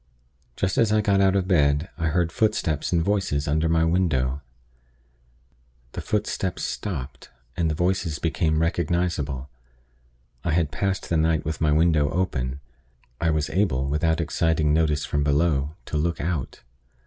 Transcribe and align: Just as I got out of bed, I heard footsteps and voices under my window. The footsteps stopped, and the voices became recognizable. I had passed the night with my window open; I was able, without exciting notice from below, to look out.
Just 0.55 0.79
as 0.79 0.91
I 0.91 0.99
got 0.99 1.21
out 1.21 1.35
of 1.35 1.47
bed, 1.47 1.87
I 1.95 2.07
heard 2.07 2.31
footsteps 2.31 2.91
and 2.91 3.03
voices 3.03 3.47
under 3.47 3.69
my 3.69 3.83
window. 3.85 4.41
The 5.91 6.01
footsteps 6.01 6.63
stopped, 6.63 7.29
and 7.55 7.69
the 7.69 7.75
voices 7.75 8.17
became 8.17 8.63
recognizable. 8.63 9.47
I 10.43 10.53
had 10.53 10.71
passed 10.71 11.07
the 11.07 11.17
night 11.17 11.45
with 11.45 11.61
my 11.61 11.71
window 11.71 12.09
open; 12.09 12.61
I 13.19 13.29
was 13.29 13.51
able, 13.51 13.87
without 13.89 14.19
exciting 14.19 14.73
notice 14.73 15.05
from 15.05 15.23
below, 15.23 15.75
to 15.85 15.97
look 15.97 16.19
out. 16.19 16.63